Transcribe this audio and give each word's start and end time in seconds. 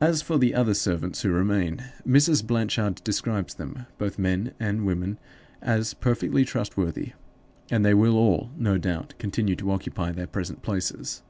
As 0.00 0.22
for 0.22 0.38
the 0.38 0.54
other 0.54 0.72
servants 0.72 1.20
who 1.20 1.28
remain, 1.30 1.84
Mrs. 2.06 2.42
Blanchard 2.42 3.02
describes 3.04 3.52
them, 3.52 3.84
both 3.98 4.18
men 4.18 4.54
and 4.58 4.86
women, 4.86 5.18
as 5.60 5.92
perfectly 5.92 6.42
trustworthy, 6.42 7.12
and 7.70 7.84
they 7.84 7.92
will 7.92 8.16
all, 8.16 8.48
no 8.56 8.78
doubt, 8.78 9.12
continue 9.18 9.56
to 9.56 9.70
occupy 9.72 10.10
their 10.10 10.26
present 10.26 10.62
places. 10.62 11.22